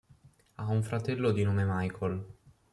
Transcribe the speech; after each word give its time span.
Ha 0.55 0.65
un 0.71 0.81
fratello 0.81 1.29
di 1.31 1.43
nome 1.43 1.63
Michael. 1.63 2.25